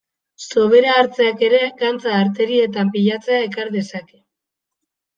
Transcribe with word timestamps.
Sobera 0.45 0.95
hartzeak 1.01 1.43
ere 1.49 1.59
gantza 1.83 2.15
arterietan 2.23 2.93
pilatzea 2.99 3.41
ekar 3.53 3.73
dezake. 3.81 4.23